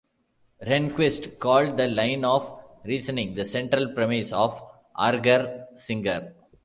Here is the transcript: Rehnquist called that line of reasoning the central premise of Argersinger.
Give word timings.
Rehnquist 0.65 1.37
called 1.37 1.77
that 1.77 1.93
line 1.93 2.25
of 2.25 2.59
reasoning 2.85 3.35
the 3.35 3.45
central 3.45 3.93
premise 3.93 4.33
of 4.33 4.59
Argersinger. 4.97 6.33